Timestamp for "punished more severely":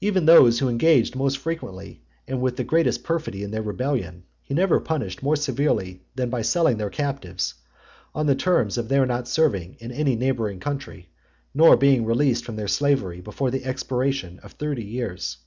4.78-6.02